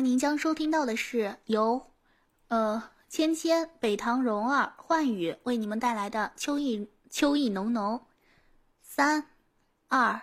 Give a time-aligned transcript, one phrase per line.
[0.00, 1.92] 您将收听到的是由，
[2.48, 8.06] 呃，芊芊、北唐蓉儿、幻雨为你们带来的秋意秋意浓浓。
[8.82, 9.30] 三、
[9.88, 10.20] 二、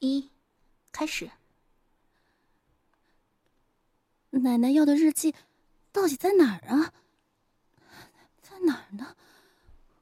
[0.00, 0.30] 一，
[0.92, 1.30] 开始。
[4.30, 5.34] 奶奶要的日记，
[5.92, 6.92] 到底在哪儿啊？
[8.42, 9.16] 在哪儿呢？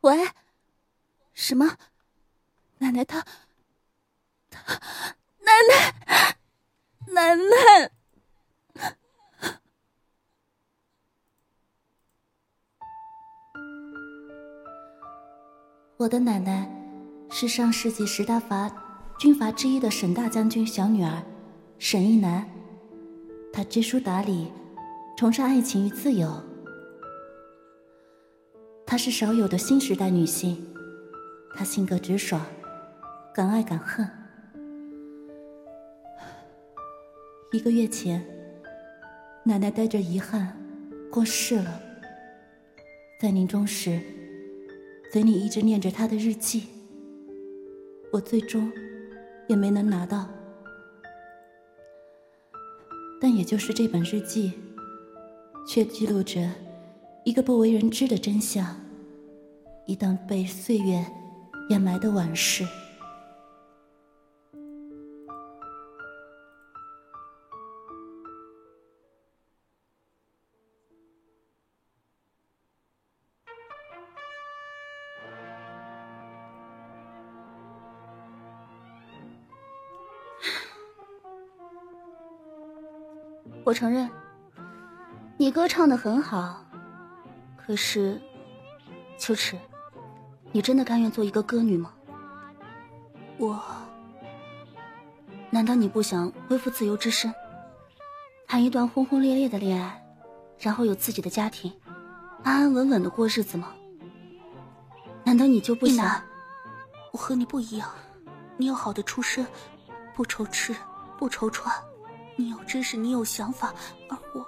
[0.00, 0.30] 喂，
[1.32, 1.78] 什么？
[2.78, 3.24] 奶奶她，
[4.50, 4.80] 她，
[5.38, 6.36] 奶奶，
[7.12, 7.92] 奶奶。
[15.96, 16.68] 我的奶奶
[17.30, 18.68] 是上世纪十大阀
[19.16, 21.22] 军阀之一的沈大将军小女儿
[21.78, 22.44] 沈一南，
[23.52, 24.50] 她知书达理，
[25.16, 26.28] 崇尚爱情与自由。
[28.84, 30.66] 她是少有的新时代女性，
[31.54, 32.44] 她性格直爽，
[33.32, 34.08] 敢爱敢恨。
[37.52, 38.20] 一个月前，
[39.44, 40.56] 奶奶带着遗憾
[41.08, 41.80] 过世了，
[43.20, 44.00] 在临终时。
[45.14, 46.64] 嘴里一直念着他的日记，
[48.10, 48.68] 我最终
[49.46, 50.28] 也没能拿到。
[53.20, 54.54] 但也就是这本日记，
[55.68, 56.50] 却记录着
[57.22, 58.74] 一个不为人知的真相，
[59.86, 61.06] 一段被岁月
[61.70, 62.66] 掩埋的往事。
[83.64, 84.10] 我承认，
[85.36, 86.64] 你歌唱的很好，
[87.56, 88.20] 可是，
[89.18, 89.58] 秋池，
[90.52, 91.92] 你真的甘愿做一个歌女吗？
[93.38, 93.60] 我，
[95.50, 97.32] 难道你不想恢复自由之身，
[98.46, 100.04] 谈一段轰轰烈烈的恋爱，
[100.58, 101.72] 然后有自己的家庭，
[102.42, 103.74] 安安稳稳的过日子吗？
[105.24, 106.22] 难道你就不想？
[107.12, 107.88] 我和你不一样，
[108.56, 109.46] 你有好的出身，
[110.14, 110.76] 不愁吃，
[111.18, 111.74] 不愁穿。
[112.36, 113.72] 你有知识，你有想法，
[114.08, 114.46] 而我，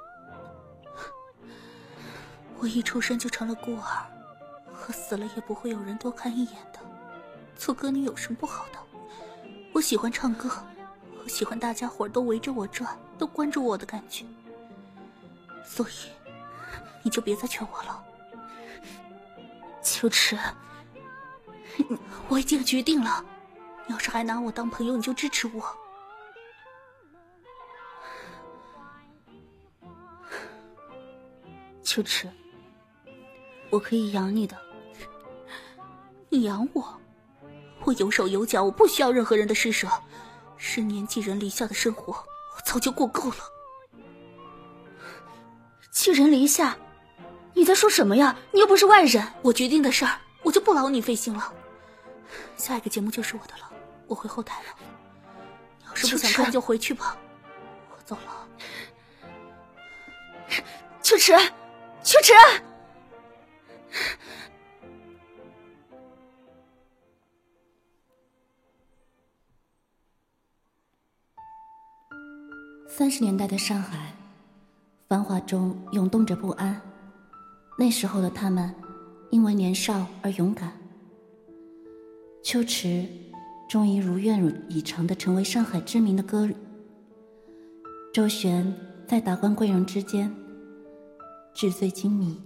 [2.58, 4.06] 我一出生就成了孤儿，
[4.72, 6.80] 和死了也不会有人多看一眼的。
[7.56, 8.78] 做歌女有什么不好的？
[9.72, 10.50] 我喜欢唱歌，
[11.22, 14.24] 我喜欢大家伙都围着我转，都关注我的感觉。
[15.64, 16.10] 所以，
[17.02, 18.04] 你就别再劝我了，
[19.82, 20.38] 秋池。
[22.28, 23.24] 我已经决定了，
[23.86, 25.76] 你要是还拿我当朋友，你就支持我。
[31.96, 32.30] 秋池，
[33.70, 34.54] 我可以养你的。
[36.28, 37.00] 你养我，
[37.84, 39.88] 我有手有脚，我不需要任何人的施舍。
[40.58, 43.36] 十年寄人篱下的生活，我早就过够了。
[45.90, 46.76] 寄人篱下？
[47.54, 48.36] 你在说什么呀？
[48.52, 49.26] 你又不是外人。
[49.40, 51.50] 我决定的事儿，我就不劳你费心了。
[52.58, 53.72] 下一个节目就是我的了，
[54.06, 54.68] 我回后台了。
[55.78, 57.16] 你要是不想看就回去吧，
[57.90, 58.46] 我走了。
[61.00, 61.32] 秋池。
[62.06, 62.32] 秋池，
[72.86, 74.14] 三十年代的上海，
[75.08, 76.80] 繁华中涌动着不安。
[77.76, 78.72] 那时候的他们，
[79.30, 80.72] 因为年少而勇敢。
[82.40, 83.04] 秋池
[83.68, 86.48] 终于如愿以偿的成为上海知名的歌。
[88.14, 88.72] 周旋
[89.08, 90.45] 在达官贵人之间。
[91.56, 92.38] 纸醉金迷。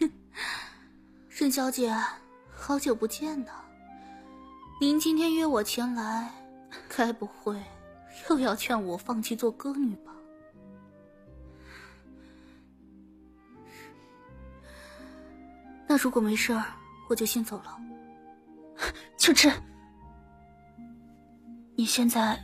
[0.00, 0.10] 哼，
[1.28, 1.94] 任小姐，
[2.56, 3.52] 好久不见呢。
[4.80, 6.32] 您今天约我前来，
[6.88, 7.62] 该不会
[8.30, 10.14] 又要劝我放弃做歌女吧？
[15.92, 16.64] 那如果没事儿，
[17.06, 17.78] 我就先走了。
[19.18, 19.52] 秋池，
[21.76, 22.42] 你现在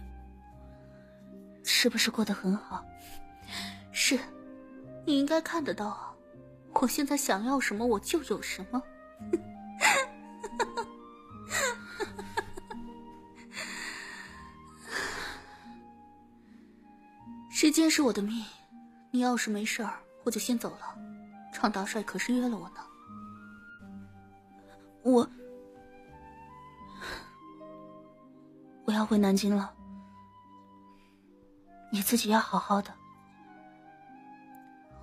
[1.65, 2.85] 是不是过得很好？
[3.91, 4.19] 是，
[5.07, 6.13] 你应该看得到啊。
[6.75, 8.83] 我现在想要什么，我就有什么。
[17.49, 18.45] 时间是我的命，
[19.11, 20.95] 你要是没事儿，我就先走了。
[21.51, 22.85] 常大帅可是约了我呢。
[25.03, 25.29] 我
[28.85, 29.75] 我要回南京了，
[31.91, 32.93] 你自己要好好的。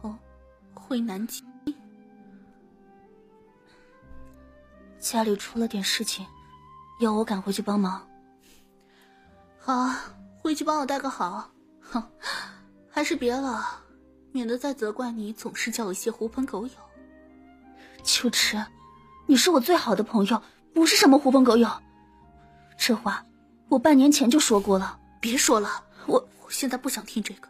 [0.01, 0.17] 哦，
[0.73, 1.45] 回南京？
[4.99, 6.25] 家里出了点事情，
[6.99, 8.07] 要我赶回去帮忙。
[9.59, 9.89] 好，
[10.41, 11.51] 回去帮我带个好。
[11.81, 12.03] 哼，
[12.89, 13.83] 还是别了，
[14.31, 16.73] 免得再责怪你总是交一些狐朋狗友。
[18.03, 18.63] 秋 池，
[19.27, 20.41] 你是我最好的朋友，
[20.73, 21.69] 不是什么狐朋狗友。
[22.77, 23.25] 这话
[23.69, 24.99] 我半年前就说过了。
[25.19, 27.47] 别说了，我我现在不想听这个。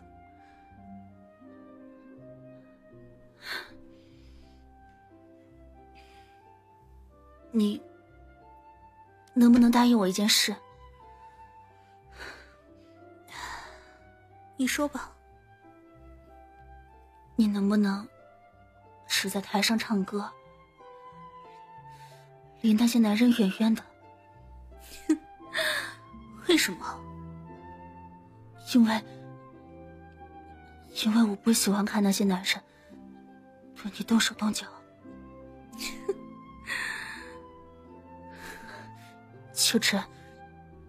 [7.51, 7.81] 你
[9.33, 10.55] 能不能答应我一件事？
[14.57, 15.11] 你说吧。
[17.37, 18.07] 你能不能
[19.07, 20.31] 只在台上唱歌，
[22.65, 23.83] 离那些男人远远的？
[26.49, 26.99] 为什么？
[28.73, 29.03] 因为，
[31.03, 32.59] 因为我不喜欢看那些男人
[33.75, 34.65] 对你动手动脚。
[39.53, 40.01] 秋池，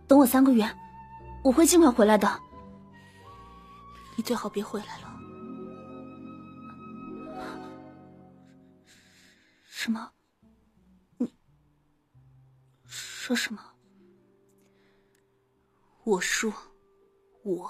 [0.08, 0.66] 等我三个月，
[1.44, 2.40] 我会尽快回来的。
[4.16, 5.05] 你最好别回来了。
[13.26, 13.60] 说什么？
[16.04, 16.54] 我说，
[17.42, 17.68] 我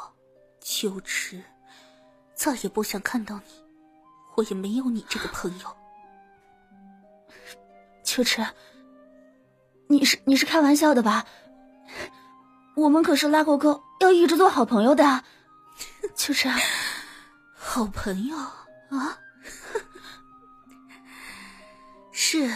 [0.61, 1.43] 秋池
[2.35, 3.65] 再也不想看到你，
[4.35, 5.77] 我也没有你这个朋友。
[8.05, 8.47] 秋池。
[9.89, 11.25] 你是你是开玩笑的吧？
[12.77, 15.25] 我们可是拉过钩，要一直做好朋友的。
[16.15, 16.51] 秋池，
[17.55, 19.19] 好朋友啊！
[22.13, 22.55] 是，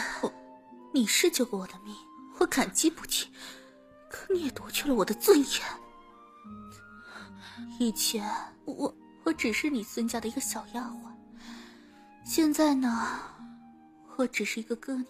[0.93, 1.97] 你是救过我的命，
[2.41, 3.31] 我感激不尽。
[4.09, 5.49] 可你也夺去了我的尊严。
[7.79, 8.29] 以前
[8.65, 8.93] 我
[9.23, 11.13] 我只是你孙家的一个小丫鬟，
[12.25, 13.21] 现在呢，
[14.17, 15.07] 我只是一个歌女，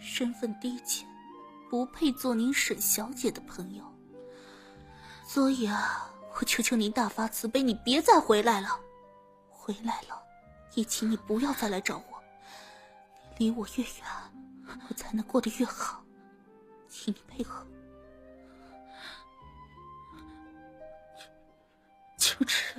[0.00, 1.06] 身份低贱。
[1.70, 3.84] 不配做您沈小姐的朋友，
[5.26, 8.80] 所以啊，我求求您大发慈悲，你别再回来了。
[9.50, 10.18] 回来了，
[10.72, 12.22] 也请你不要再来找我。
[13.36, 16.02] 离我越远，我才能过得越好。
[17.00, 17.64] 请你配合。
[22.18, 22.74] 秋池。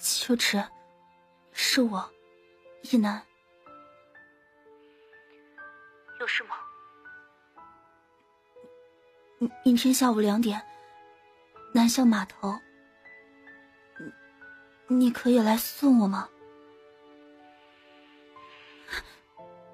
[0.00, 0.64] 秋池，
[1.52, 2.10] 是我，
[2.90, 3.22] 一楠。
[6.18, 6.56] 有事吗？
[9.38, 10.62] 明明天下午两点，
[11.74, 12.58] 南向码头，
[14.88, 16.30] 你可以来送我吗？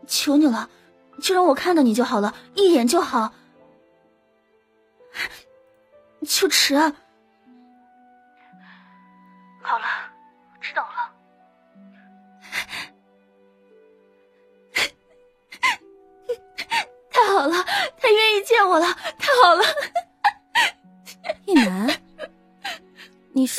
[0.09, 0.69] 求你了，
[1.23, 3.33] 就让我看到你就好了，一眼就好。
[6.27, 6.75] 秋池，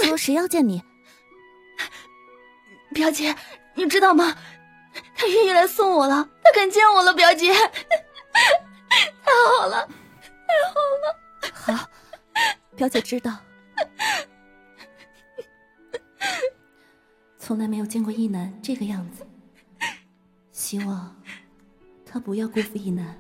[0.08, 0.82] 说谁要见你？
[2.94, 3.36] 表姐，
[3.76, 4.38] 你知道吗？
[5.16, 7.52] 他愿意来送我了，他肯见我了，表姐。
[7.54, 9.86] 太好了，
[10.22, 11.20] 太好了。
[11.54, 11.90] 好。
[12.76, 13.36] 表姐知道，
[17.40, 19.28] 从来没有见过一楠这个样子。
[20.52, 21.22] 希望
[22.06, 23.20] 他不要辜负一楠。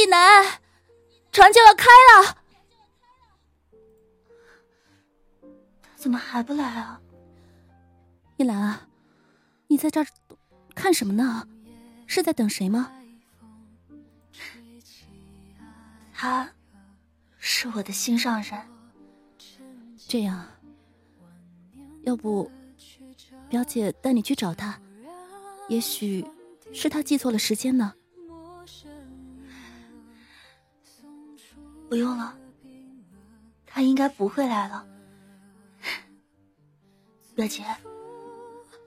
[0.00, 0.60] 一南，
[1.30, 2.38] 船就要开了。
[5.94, 6.98] 怎么还不来啊？
[8.38, 8.88] 一兰啊，
[9.66, 10.06] 你在这儿
[10.74, 11.46] 看什么呢？
[12.06, 12.90] 是在等谁吗？
[16.14, 16.50] 他，
[17.38, 18.58] 是我的心上人。
[20.08, 20.46] 这样，
[22.04, 22.50] 要不，
[23.50, 24.80] 表姐带你去找他，
[25.68, 26.26] 也许
[26.72, 27.92] 是他记错了时间呢。
[31.90, 32.38] 不用了，
[33.66, 34.86] 他应该不会来了。
[37.34, 37.64] 表姐，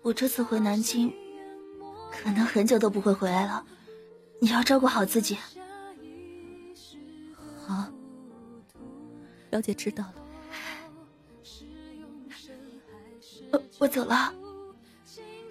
[0.01, 1.13] 我这次回南京，
[2.09, 3.65] 可能很久都不会回来了，
[4.39, 5.37] 你要照顾好自己。
[7.67, 7.91] 好，
[9.49, 10.13] 表姐知道了。
[13.51, 14.33] 我我走了，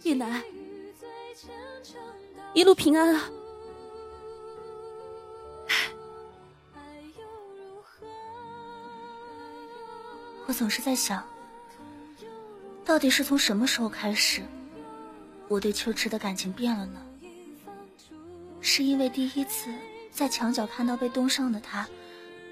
[0.02, 0.42] 一楠，
[2.54, 3.30] 一路平安啊！
[10.46, 11.24] 我总是在想，
[12.84, 14.42] 到底是从什么时候开始，
[15.48, 17.00] 我对秋池的感情变了呢？
[18.60, 19.72] 是因为第一次
[20.10, 21.88] 在墙角看到被冻伤的他，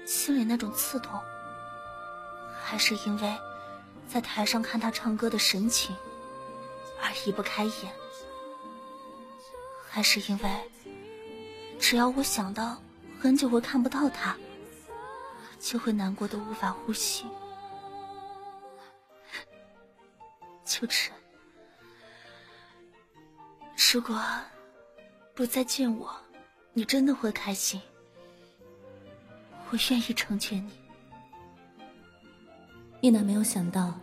[0.05, 1.19] 心里那种刺痛，
[2.61, 3.37] 还是因为
[4.07, 5.95] 在台上看他唱歌的神情
[7.01, 7.91] 而移不开眼？
[9.89, 10.49] 还是因为
[11.77, 12.77] 只要我想到
[13.19, 14.35] 很久会看不到他，
[15.59, 17.25] 就会难过的无法呼吸？
[20.71, 21.11] 秋池，
[23.93, 24.17] 如果
[25.35, 26.09] 不再见我，
[26.71, 27.81] 你真的会开心。
[29.69, 30.71] 我愿意成全你。
[33.01, 33.99] 一楠没有想到，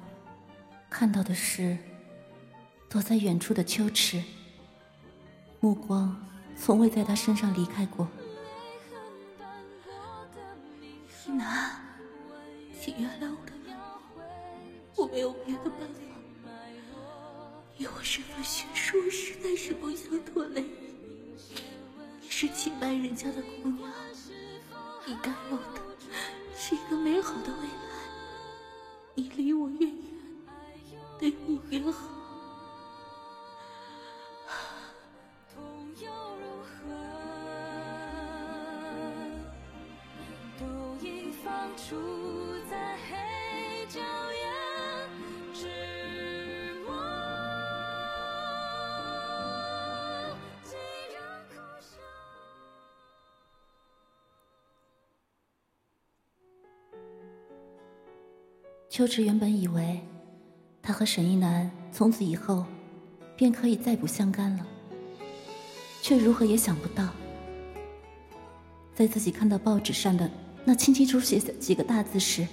[0.90, 1.78] 看到的是
[2.86, 4.22] 躲在远处的秋池，
[5.60, 6.14] 目光
[6.54, 8.06] 从未在他身上离开过。
[11.26, 11.80] 一楠，
[12.78, 13.52] 请原谅我的，
[14.96, 16.17] 我没有别的办法。
[17.78, 20.68] 以我身份悬殊，实在是不想拖累你。
[22.20, 23.88] 你是清白人家的姑娘，
[25.06, 25.80] 你该有的
[26.56, 27.70] 是一个美好的未来。
[29.14, 29.96] 你离我越远，
[31.20, 32.17] 对你越好。
[59.08, 60.06] 秋池原本以为，
[60.82, 62.66] 他和沈一南从此以后
[63.38, 64.66] 便可以再不相干了，
[66.02, 67.08] 却如何也想不到，
[68.94, 70.30] 在自己看到报纸上的
[70.62, 72.46] 那清清楚楚的几个大字时，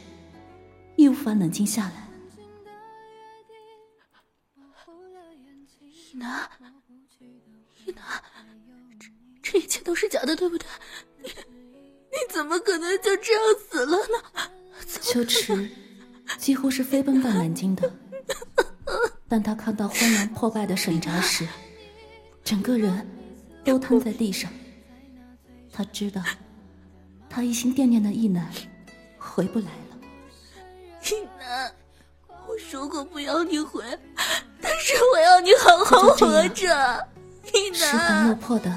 [0.95, 2.07] 亦无法冷静下来。
[5.83, 6.49] 一南，
[7.85, 8.05] 一南，
[8.97, 9.09] 这
[9.51, 10.65] 这一切都是假的，对不对？
[11.21, 14.49] 你你怎么可能就这样死了呢？
[15.01, 15.69] 秋池。
[16.37, 17.91] 几乎是飞奔到南京的，
[19.27, 21.47] 当他看到荒凉破败的沈宅时，
[22.43, 23.07] 整个人
[23.63, 24.51] 都瘫在地上。
[25.71, 26.21] 他知道，
[27.29, 28.49] 他一心惦念的一男
[29.17, 29.97] 回不来了。
[31.03, 31.71] 一男，
[32.47, 33.83] 我说过不要你回，
[34.61, 37.07] 但是我要你好好活着。
[37.53, 38.71] 一男，失魂落魄的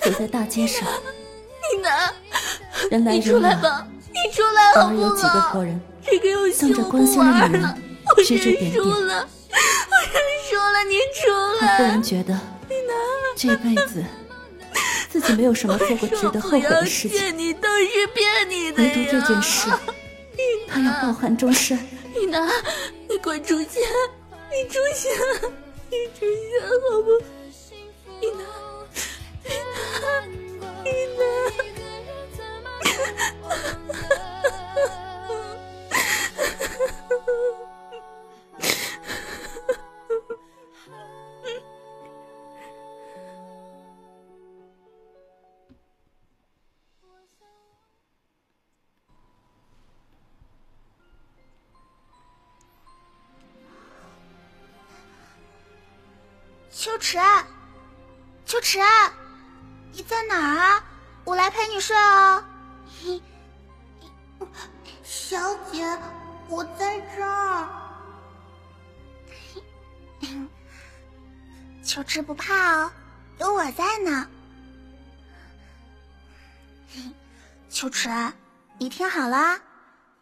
[0.00, 0.86] 走在大街上。
[1.74, 2.14] 一男，
[2.90, 3.88] 人来人往，
[4.90, 5.08] 你出来吧，你出来好不好？
[5.08, 5.80] 有几个活人。
[6.04, 7.78] 这个游戏我不玩了，
[8.16, 8.26] 我认
[8.72, 9.28] 输了，
[9.90, 10.16] 我认
[10.48, 11.20] 输了，你出
[11.60, 11.66] 来。
[11.66, 12.38] 他忽然觉得，
[13.36, 14.04] 这辈子
[15.10, 17.66] 自己没有什么做过值得后悔的事情，唯独
[19.10, 19.68] 这件事，
[20.68, 21.76] 他要抱憾终身。
[22.14, 22.48] 你拿，
[23.08, 23.82] 你快出现，
[24.50, 25.12] 你出现，
[25.90, 27.08] 你出现，好不？
[28.20, 28.38] 你拿，
[29.44, 29.48] 你
[30.60, 31.20] 拿，你拿。
[56.78, 57.18] 秋池，
[58.44, 58.78] 秋池，
[59.92, 60.84] 你在哪儿啊？
[61.24, 62.44] 我来陪你睡哦。
[65.02, 65.38] 小
[65.72, 65.98] 姐，
[66.48, 67.66] 我在这儿。
[71.82, 72.92] 秋池不怕哦，
[73.38, 74.28] 有我在呢。
[77.70, 78.10] 秋池，
[78.76, 79.58] 你听好了，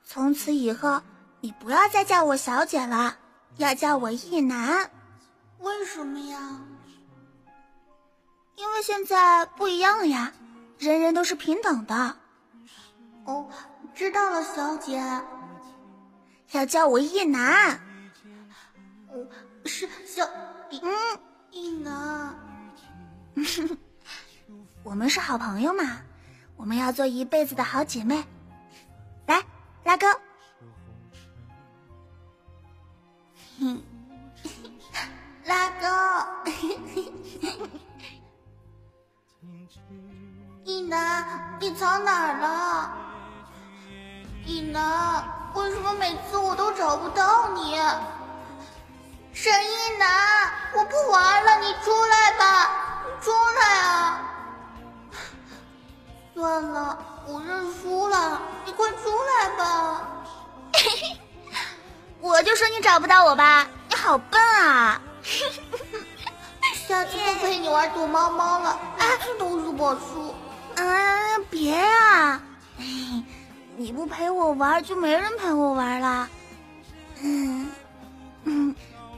[0.05, 1.03] 从此以后
[1.41, 3.17] 你不要再叫我小姐了，
[3.57, 4.89] 要叫我一男。
[5.59, 6.61] 为什么呀？
[8.57, 10.33] 因为现在不一样了呀，
[10.79, 12.17] 人人都是平等的。
[13.25, 13.49] 哦，
[13.95, 15.03] 知道了，小姐。
[16.53, 17.81] 要叫我一男。
[19.09, 19.27] 哦，
[19.65, 20.25] 是小
[20.71, 20.81] 嗯
[21.51, 22.35] 一男。
[24.85, 26.03] 我们是好朋友嘛，
[26.57, 28.25] 我们要做一辈子的好姐妹。
[29.27, 29.43] 来，
[29.83, 30.07] 拉钩。
[33.59, 33.83] 哼。
[35.45, 35.87] 拉钩，
[40.65, 42.91] 一楠，你藏哪儿了？
[44.47, 45.23] 一楠，
[45.55, 47.79] 为什么每次我都找不到你？
[49.35, 52.71] 沈一楠，我不玩了，你出来吧，
[53.05, 54.21] 你出来啊！
[56.35, 60.01] 算了，我认输了，你快出来吧。
[62.21, 64.99] 我就说你找不到我吧，你好笨啊！
[66.87, 70.35] 下次不陪你玩躲猫猫了，每次都是我输。
[70.77, 72.41] 嗯，别啊！
[73.77, 76.29] 你不陪我玩，就没人陪我玩了。
[77.23, 77.71] 嗯
[78.45, 78.75] 嗯，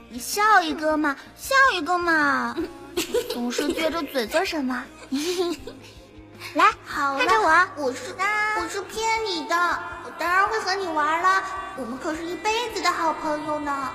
[0.08, 2.56] 你笑一个嘛，笑一个嘛，
[3.32, 4.84] 总是撅着嘴做什么？
[6.54, 8.14] 来，好看着我，我是
[8.60, 9.56] 我是骗你的，
[10.04, 11.42] 我当然会和你玩了，
[11.76, 13.90] 我们可是一辈子的好朋友呢。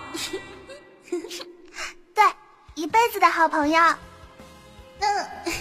[2.82, 3.80] 一辈子的好朋友。
[5.02, 5.61] 嗯。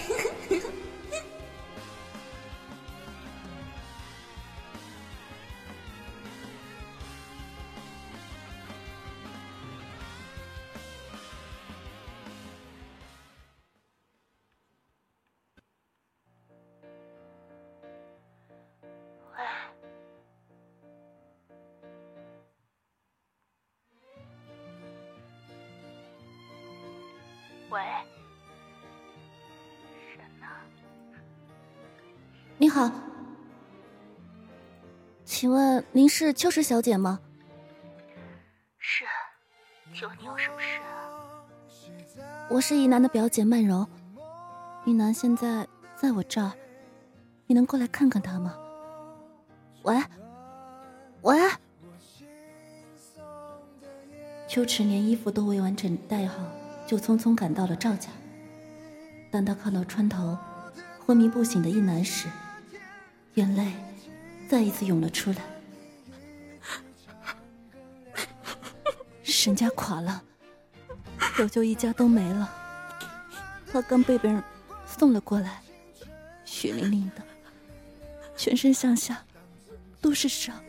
[32.61, 32.93] 你好，
[35.25, 37.19] 请问您是秋实小姐吗？
[38.77, 39.07] 是，
[39.95, 40.79] 请问你有什么事
[42.21, 42.47] 啊？
[42.51, 43.89] 我是一楠的表姐曼柔，
[44.85, 46.53] 一楠现在在我这儿，
[47.47, 48.55] 你能过来看看她吗？
[49.85, 49.97] 喂，
[51.23, 51.39] 喂，
[54.47, 56.37] 秋池连衣服都未完整带好。
[56.87, 58.11] 就匆匆赶到了赵家。
[59.31, 60.37] 当他看到川头
[61.07, 62.29] 昏迷不醒的一男时，
[63.35, 63.73] 眼泪
[64.49, 65.37] 再一次涌了出来。
[69.23, 70.23] 沈家垮了，
[71.37, 72.53] 表舅一家都没了。
[73.73, 74.43] 他刚被别人
[74.87, 75.63] 送了过来，
[76.45, 77.23] 血淋淋的，
[78.37, 79.25] 全身上下
[80.01, 80.63] 都是伤。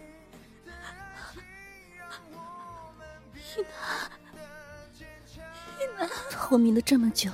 [6.37, 7.31] 昏迷了这么久，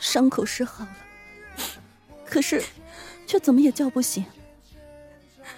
[0.00, 0.96] 伤口是好了，
[2.26, 2.62] 可是
[3.26, 4.24] 却怎么也叫不醒。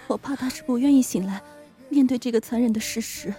[0.07, 1.41] 我怕他是不愿意醒来，
[1.89, 3.33] 面对这个残忍的事实。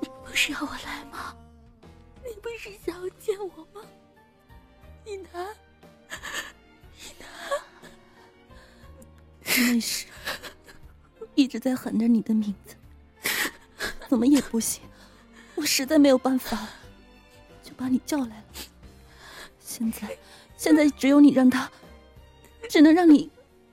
[0.00, 1.36] 你不是要我来吗？
[2.24, 3.86] 你不是想要见我吗？
[5.04, 5.46] 一楠，
[6.96, 7.28] 一楠，
[9.44, 10.06] 那时
[11.34, 12.76] 一直在喊着你的名字，
[14.08, 14.82] 怎么也不醒。
[15.56, 16.68] 我实在没有办法，
[17.62, 18.44] 就把你叫来了。
[19.58, 20.16] 现在，
[20.60, 21.70] 现在只有你让他，
[22.68, 23.30] 只能让你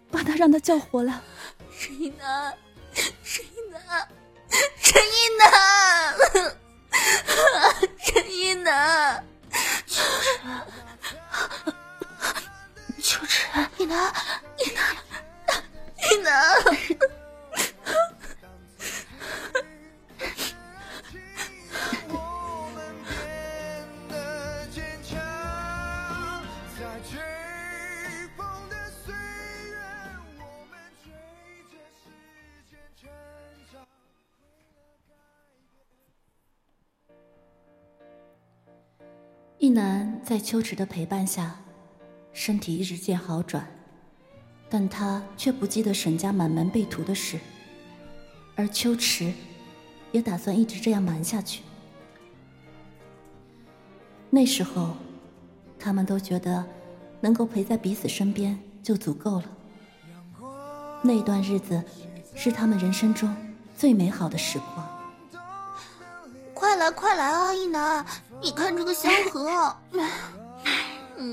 [0.09, 1.21] 把他让他叫活了。
[1.77, 2.57] 沈一楠，
[3.23, 4.07] 沈一楠，
[7.99, 8.53] 沈一
[40.37, 41.55] 在秋池的陪伴下，
[42.31, 43.67] 身体日渐好转，
[44.69, 47.39] 但他却不记得沈家满门被屠的事，
[48.55, 49.33] 而秋池
[50.11, 51.63] 也打算一直这样瞒下去。
[54.29, 54.95] 那时候，
[55.79, 56.63] 他们都觉得
[57.19, 59.45] 能够陪在彼此身边就足够了。
[61.01, 61.83] 那段日子
[62.35, 63.35] 是他们人生中
[63.75, 64.87] 最美好的时光。
[66.53, 68.05] 快来快来啊，一楠！
[68.41, 69.75] 你看这个香盒，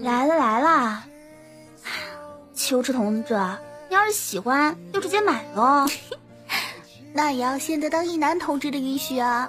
[0.03, 1.05] 来了来了。
[2.55, 3.35] 秋池同志，
[3.89, 5.87] 你要是喜欢就直接买喽。
[7.13, 9.49] 那也要先得到一楠同志的允许啊。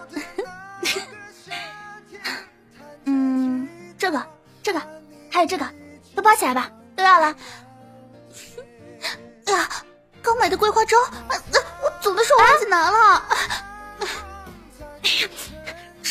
[3.06, 4.26] 嗯，这个
[4.62, 4.82] 这个
[5.32, 5.66] 还有这个，
[6.16, 7.36] 都包起来吧，都要了。
[9.48, 9.70] 呀，
[10.22, 10.98] 刚买的桂花粥，
[11.82, 13.24] 我总的是我忘记拿了。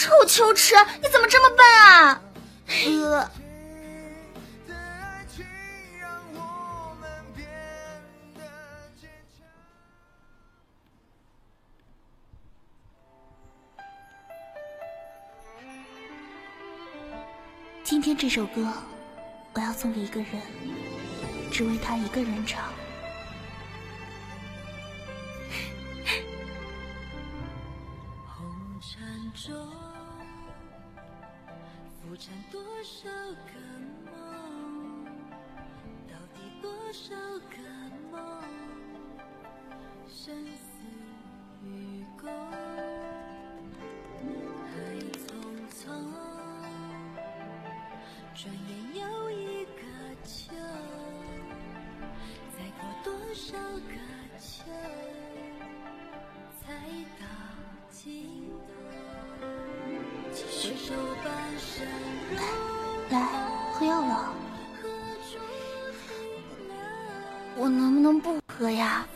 [0.04, 2.20] 臭秋池，你怎么这么笨啊？
[2.68, 3.30] 呃。
[17.82, 18.70] 今天这首歌，
[19.54, 20.28] 我要送给一个人，
[21.50, 22.62] 只为他一个人唱。
[68.04, 69.06] 能不喝呀？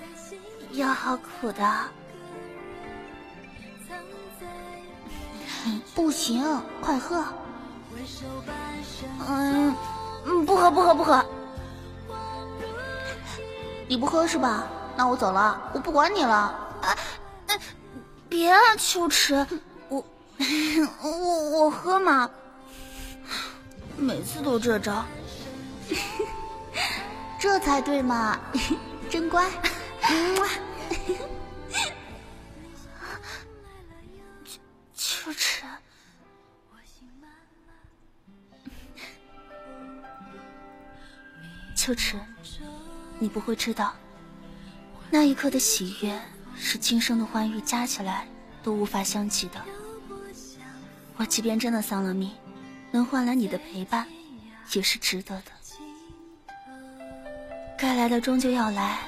[0.73, 1.85] 药好苦的。
[5.95, 6.43] 不行，
[6.81, 7.23] 快喝。
[9.29, 9.77] 嗯，
[10.47, 11.23] 不喝不喝不喝。
[13.87, 14.67] 你不喝是吧？
[14.97, 16.33] 那我走了，我不管你了。
[16.81, 16.97] 啊，
[18.27, 19.47] 别啊，秋池，
[19.91, 20.03] 我
[21.05, 22.31] 我我喝嘛。
[23.99, 25.05] 每次都这招，
[27.39, 28.39] 这才对嘛，
[29.09, 29.49] 真乖。
[34.95, 35.65] 秋池，
[41.77, 42.19] 秋池，
[43.19, 43.95] 你不会知道，
[45.11, 46.21] 那一刻的喜悦
[46.57, 48.27] 是今生的欢愉加起来
[48.63, 49.63] 都无法相及的。
[51.17, 52.31] 我即便真的丧了命。
[52.91, 54.09] 能换来你的陪伴，
[54.73, 55.53] 也是值得的。
[57.81, 58.99] 该来的终究要来，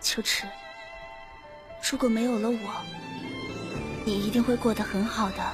[0.00, 0.46] 秋池。
[1.92, 2.82] 如果没有了我，
[4.06, 5.52] 你一定会过得很好的，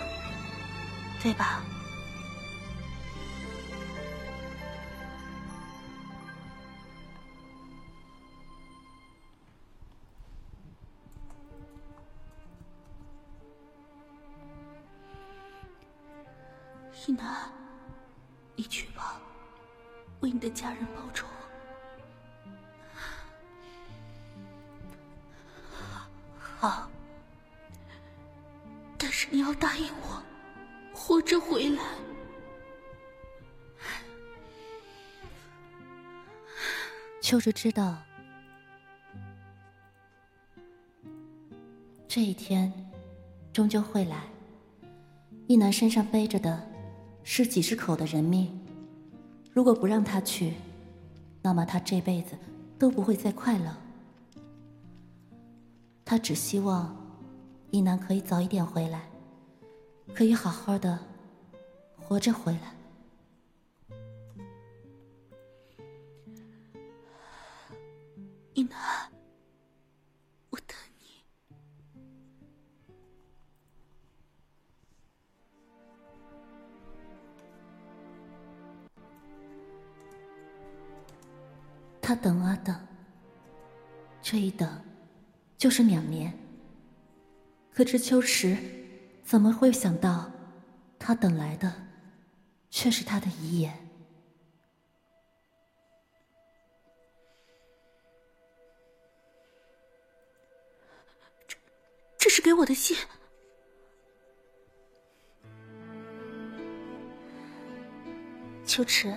[1.20, 1.64] 对吧？
[17.08, 17.50] 一楠，
[18.54, 19.20] 你去吧，
[20.20, 21.25] 为你的家人报仇。
[26.68, 26.90] 好，
[28.98, 30.22] 但是你要答应我，
[30.92, 31.82] 活着回来。
[37.20, 37.96] 秋竹知道，
[42.08, 42.72] 这一天
[43.52, 44.24] 终究会来。
[45.46, 46.66] 一楠身上背着的。
[47.28, 48.56] 是几十口的人命，
[49.52, 50.54] 如果不让他去，
[51.42, 52.38] 那么他这辈子
[52.78, 53.76] 都不会再快乐。
[56.08, 56.96] 他只希望
[57.72, 59.10] 一楠可以早一点回来，
[60.14, 60.98] 可以好好的
[62.00, 62.72] 活着回来。
[68.54, 68.78] 一楠。
[82.00, 82.72] 他等啊等，
[84.22, 84.80] 这一等
[85.56, 86.32] 就是两年。
[87.72, 88.56] 可是秋池
[89.22, 90.30] 怎么会想到，
[90.98, 91.72] 他等来的
[92.70, 93.72] 却是他的遗言？
[101.46, 101.56] 这，
[102.18, 102.96] 这是给我的信。
[108.64, 109.14] 秋池。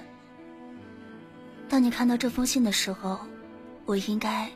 [1.68, 3.20] 当你看到这封信的时候，
[3.86, 4.50] 我应该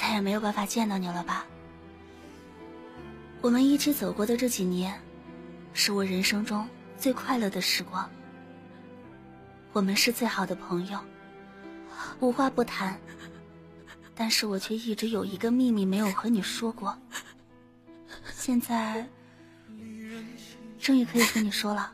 [0.00, 1.44] 再也没有办法见到你了吧？
[3.42, 4.98] 我们一起走过的这几年，
[5.74, 8.10] 是我人生中最快乐的时光。
[9.74, 10.98] 我们是最好的朋友，
[12.18, 12.98] 无话不谈。
[14.14, 16.98] 但是我却一直有一个秘密没有和你说过。
[18.32, 19.06] 现在，
[20.78, 21.92] 终于可以和你说了。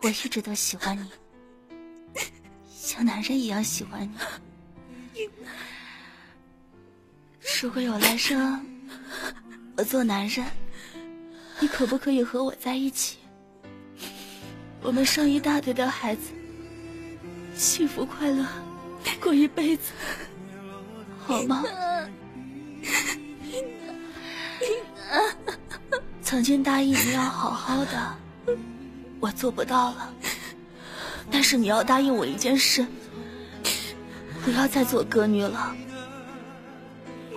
[0.00, 1.10] 我一直都喜欢你。
[2.70, 5.28] 像男人一样喜欢你。
[7.64, 8.60] 如果有来生，
[9.74, 10.44] 我做男人，
[11.60, 13.16] 你可不可以和我在一起？
[14.82, 16.24] 我们生一大堆的孩子，
[17.56, 18.44] 幸福快乐
[19.18, 19.92] 过一辈子，
[21.26, 21.64] 好吗？
[26.20, 28.14] 曾经答应你要好好的，
[29.20, 30.12] 我做不到了。
[31.30, 32.86] 但是你要答应我一件事，
[34.44, 35.74] 不要再做歌女了。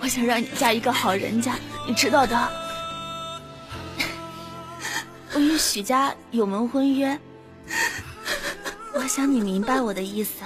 [0.00, 1.54] 我想让你嫁一个好人家，
[1.86, 2.52] 你知道的。
[5.34, 7.18] 我与许家有门婚约，
[8.94, 10.42] 我想你明白我的意思。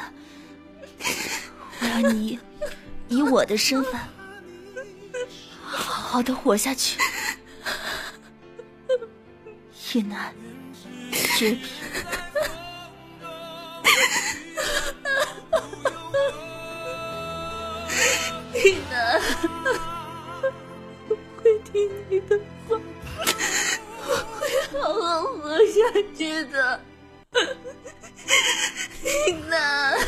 [1.81, 2.39] 我要你
[3.09, 3.95] 以我的身份，
[5.63, 6.99] 好好的活下去。
[9.93, 10.35] 一男，
[11.37, 11.69] 绝品。
[18.65, 19.21] 一男，
[21.09, 22.79] 我会听你的话，
[24.07, 24.41] 我会
[24.79, 25.03] 好好
[25.39, 25.73] 活下
[26.17, 26.81] 去的。
[29.03, 29.99] 一男。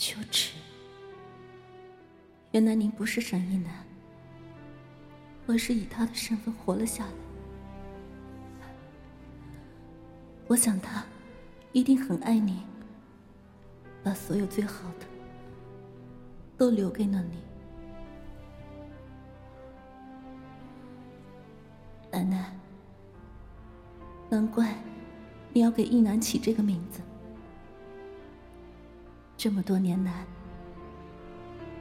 [0.00, 0.56] 秋池，
[2.52, 3.70] 原来您不是沈一男，
[5.46, 7.12] 而是以他的身份活了下来。
[10.48, 11.04] 我想他
[11.72, 12.62] 一定很爱你，
[14.02, 15.04] 把所有最好的
[16.56, 17.42] 都留给了你。
[22.10, 22.58] 奶奶，
[24.30, 24.74] 难怪
[25.52, 27.02] 你要给一男起这个名字。
[29.42, 30.26] 这么多年来，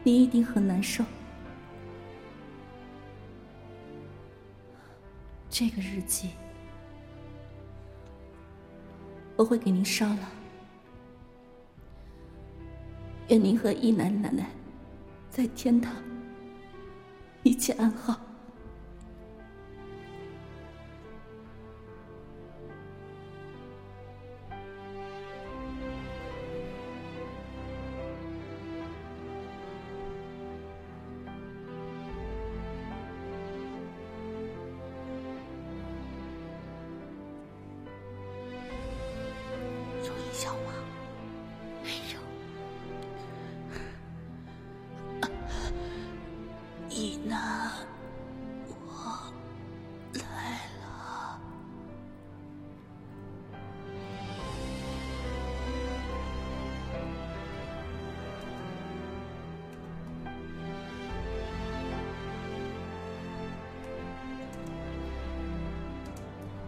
[0.01, 1.03] 你一定很难受。
[5.49, 6.29] 这个日记，
[9.35, 10.31] 我会给您烧了。
[13.27, 14.49] 愿您和一楠奶奶
[15.29, 15.93] 在天堂
[17.43, 18.28] 一切安好。